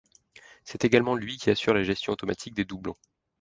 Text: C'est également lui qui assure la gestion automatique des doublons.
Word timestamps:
C'est 0.63 0.83
également 0.83 1.13
lui 1.13 1.37
qui 1.37 1.51
assure 1.51 1.75
la 1.75 1.83
gestion 1.83 2.13
automatique 2.13 2.55
des 2.55 2.65
doublons. 2.65 2.95